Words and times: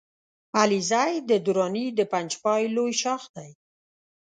علیزی 0.61 1.11
د 1.29 1.31
دراني 1.45 1.85
د 1.97 1.99
پنجپای 2.11 2.63
لوی 2.75 2.93
ښاخ 3.01 3.23
دی 3.35 3.49